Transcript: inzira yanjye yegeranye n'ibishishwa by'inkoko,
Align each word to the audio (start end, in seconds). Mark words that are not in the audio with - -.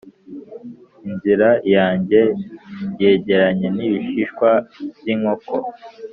inzira 1.09 1.49
yanjye 1.75 2.21
yegeranye 3.01 3.67
n'ibishishwa 3.75 4.49
by'inkoko, 4.99 5.53